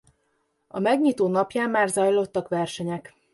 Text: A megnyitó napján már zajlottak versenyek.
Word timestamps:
A 0.67 0.79
megnyitó 0.79 1.27
napján 1.27 1.69
már 1.69 1.89
zajlottak 1.89 2.47
versenyek. 2.47 3.13